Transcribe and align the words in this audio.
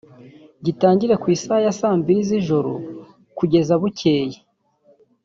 gitangire 0.65 1.15
ku 1.21 1.27
isaha 1.35 1.61
ya 1.65 1.73
saa 1.79 1.95
mbiri 1.99 2.21
z’ijoro 2.29 2.71
kugeza 3.37 3.73
bukeye 3.81 4.37